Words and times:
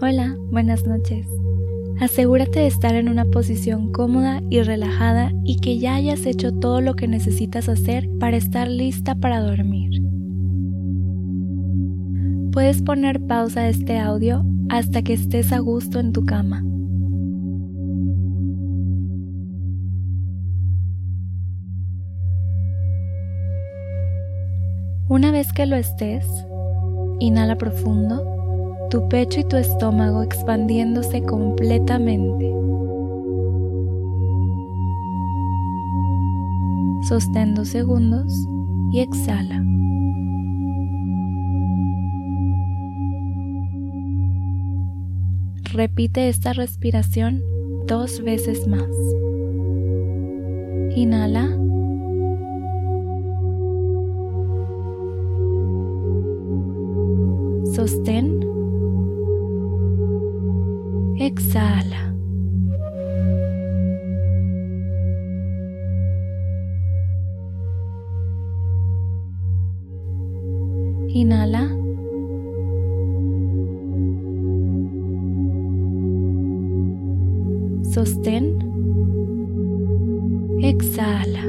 Hola, 0.00 0.36
buenas 0.52 0.86
noches. 0.86 1.26
Asegúrate 1.98 2.60
de 2.60 2.68
estar 2.68 2.94
en 2.94 3.08
una 3.08 3.24
posición 3.24 3.90
cómoda 3.90 4.40
y 4.48 4.62
relajada 4.62 5.32
y 5.42 5.56
que 5.56 5.80
ya 5.80 5.96
hayas 5.96 6.24
hecho 6.24 6.52
todo 6.52 6.80
lo 6.80 6.94
que 6.94 7.08
necesitas 7.08 7.68
hacer 7.68 8.08
para 8.20 8.36
estar 8.36 8.68
lista 8.68 9.16
para 9.16 9.40
dormir. 9.40 10.00
Puedes 12.52 12.80
poner 12.80 13.20
pausa 13.26 13.62
a 13.62 13.68
este 13.68 13.98
audio 13.98 14.44
hasta 14.68 15.02
que 15.02 15.14
estés 15.14 15.50
a 15.50 15.58
gusto 15.58 15.98
en 15.98 16.12
tu 16.12 16.24
cama. 16.24 16.62
Una 25.08 25.32
vez 25.32 25.52
que 25.52 25.66
lo 25.66 25.74
estés, 25.74 26.24
inhala 27.18 27.58
profundo, 27.58 28.37
tu 28.90 29.06
pecho 29.08 29.40
y 29.40 29.44
tu 29.44 29.56
estómago 29.56 30.22
expandiéndose 30.22 31.22
completamente. 31.22 32.52
Sostén 37.08 37.54
dos 37.54 37.68
segundos 37.68 38.32
y 38.92 39.00
exhala. 39.00 39.62
Repite 45.72 46.28
esta 46.28 46.54
respiración 46.54 47.42
dos 47.86 48.22
veces 48.22 48.66
más. 48.66 48.88
Inhala. 50.96 51.48
Sostén. 57.74 58.57
Exhala. 61.20 62.14
Inhala. 71.08 71.64
Sostén. 77.82 78.44
Exhala. 80.60 81.44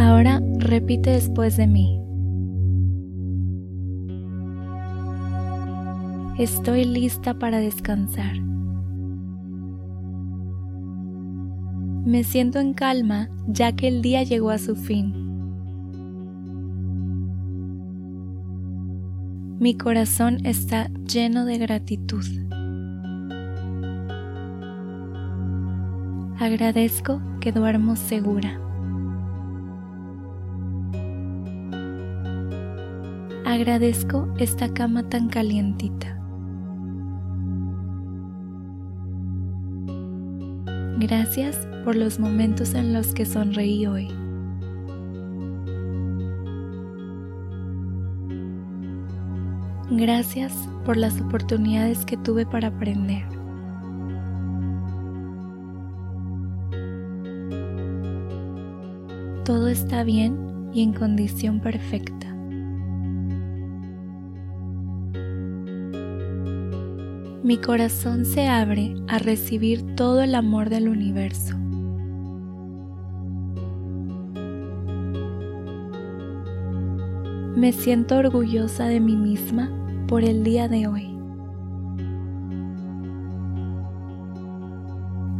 Ahora 0.00 0.40
repite 0.56 1.10
después 1.10 1.58
de 1.58 1.66
mí. 1.66 2.00
Estoy 6.38 6.86
lista 6.86 7.34
para 7.34 7.58
descansar. 7.58 8.40
Me 12.06 12.24
siento 12.24 12.60
en 12.60 12.72
calma 12.72 13.28
ya 13.46 13.72
que 13.72 13.88
el 13.88 14.00
día 14.00 14.22
llegó 14.22 14.48
a 14.48 14.56
su 14.56 14.74
fin. 14.74 15.12
Mi 19.58 19.74
corazón 19.76 20.38
está 20.46 20.88
lleno 21.12 21.44
de 21.44 21.58
gratitud. 21.58 22.24
Agradezco 26.38 27.20
que 27.42 27.52
duermo 27.52 27.96
segura. 27.96 28.69
Agradezco 33.50 34.32
esta 34.38 34.72
cama 34.72 35.08
tan 35.08 35.28
calientita. 35.28 36.16
Gracias 41.00 41.66
por 41.84 41.96
los 41.96 42.20
momentos 42.20 42.74
en 42.74 42.92
los 42.92 43.12
que 43.12 43.26
sonreí 43.26 43.86
hoy. 43.86 44.06
Gracias 49.90 50.52
por 50.84 50.96
las 50.96 51.20
oportunidades 51.20 52.04
que 52.04 52.16
tuve 52.16 52.46
para 52.46 52.68
aprender. 52.68 53.24
Todo 59.44 59.66
está 59.66 60.04
bien 60.04 60.38
y 60.72 60.84
en 60.84 60.92
condición 60.92 61.58
perfecta. 61.58 62.19
Mi 67.42 67.56
corazón 67.56 68.26
se 68.26 68.48
abre 68.48 68.94
a 69.08 69.18
recibir 69.18 69.96
todo 69.96 70.20
el 70.20 70.34
amor 70.34 70.68
del 70.68 70.90
universo. 70.90 71.56
Me 77.56 77.72
siento 77.72 78.18
orgullosa 78.18 78.84
de 78.88 79.00
mí 79.00 79.16
misma 79.16 79.70
por 80.06 80.22
el 80.22 80.44
día 80.44 80.68
de 80.68 80.86
hoy. 80.86 81.08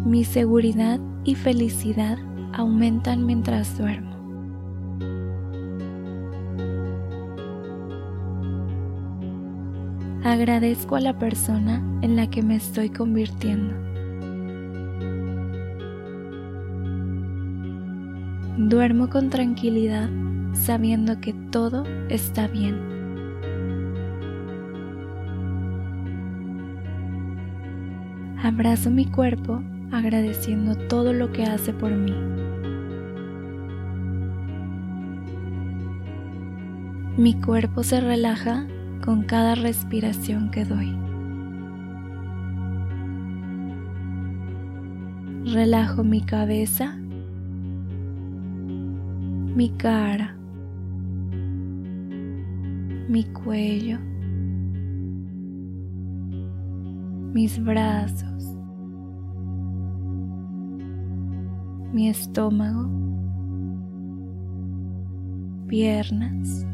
Mi 0.07 0.25
seguridad 0.25 0.99
y 1.25 1.35
felicidad 1.35 2.17
aumentan 2.55 3.27
mientras 3.27 3.77
duermo. 3.77 4.10
Agradezco 10.23 10.97
a 10.97 11.01
la 11.01 11.19
persona 11.19 11.83
en 12.03 12.15
la 12.15 12.29
que 12.29 12.43
me 12.43 12.55
estoy 12.55 12.91
convirtiendo. 12.91 13.75
Duermo 18.59 19.09
con 19.09 19.31
tranquilidad 19.31 20.11
sabiendo 20.53 21.19
que 21.23 21.33
todo 21.33 21.85
está 22.11 22.49
bien. 22.49 22.79
Abrazo 28.43 28.91
mi 28.91 29.07
cuerpo 29.07 29.63
agradeciendo 29.91 30.77
todo 30.89 31.15
lo 31.15 31.33
que 31.33 31.45
hace 31.45 31.73
por 31.73 31.93
mí. 31.93 32.15
Mi 37.17 37.41
cuerpo 37.41 37.83
se 37.83 38.03
relaja 38.03 38.67
con 39.05 39.23
cada 39.23 39.55
respiración 39.55 40.51
que 40.51 40.65
doy. 40.65 40.97
Relajo 45.53 46.05
mi 46.05 46.21
cabeza, 46.21 46.97
mi 49.57 49.71
cara, 49.71 50.37
mi 53.09 53.25
cuello, 53.25 53.99
mis 57.33 57.63
brazos, 57.65 58.55
mi 61.93 62.09
estómago, 62.09 62.89
piernas 65.67 66.67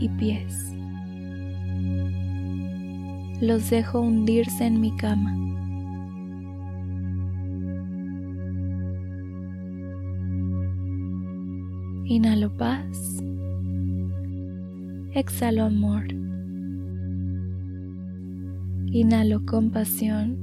y 0.00 0.08
pies. 0.10 0.74
Los 3.40 3.70
dejo 3.70 4.00
hundirse 4.00 4.64
en 4.66 4.80
mi 4.80 4.90
cama. 4.96 5.36
Inhalo 12.06 12.56
paz. 12.56 13.22
Exhalo 15.14 15.64
amor. 15.64 16.06
Inhalo 18.86 19.44
compasión. 19.46 20.38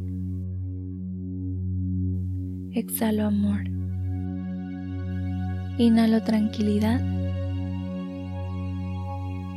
Exhalo 2.73 3.25
amor. 3.25 3.63
Inhalo 5.77 6.21
tranquilidad 6.23 7.20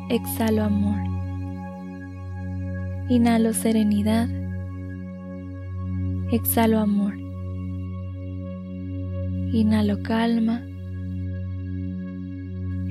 exhalo 0.08 0.64
amor. 0.64 1.00
Inhalo 3.08 3.52
serenidad. 3.52 4.28
Exhalo 6.32 6.78
amor. 6.80 7.14
Inhalo 9.52 10.02
calma. 10.02 10.62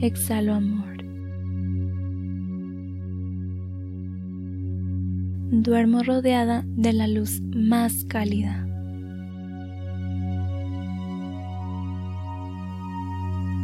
Exhalo 0.02 0.54
amor. 0.54 0.94
duermo 5.62 6.02
rodeada 6.02 6.64
de 6.66 6.94
la 6.94 7.08
luz 7.08 7.42
más 7.56 8.06
cálida. 8.06 8.66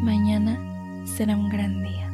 Mañana 0.03 0.59
será 1.05 1.35
un 1.35 1.49
gran 1.49 1.81
día. 1.83 2.08